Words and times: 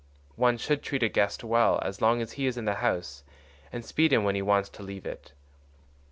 One 0.35 0.57
should 0.57 0.81
treat 0.81 1.03
a 1.03 1.09
guest 1.09 1.43
well 1.43 1.79
as 1.85 2.01
long 2.01 2.23
as 2.23 2.31
he 2.31 2.47
is 2.47 2.57
in 2.57 2.65
the 2.65 2.73
house 2.81 3.23
and 3.71 3.85
speed 3.85 4.11
him 4.11 4.23
when 4.23 4.33
he 4.33 4.41
wants 4.41 4.67
to 4.69 4.81
leave 4.81 5.05
it. 5.05 5.31